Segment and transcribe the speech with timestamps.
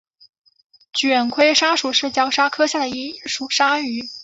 [0.93, 4.01] 卷盔鲨属是角鲨科下的一属鲨鱼。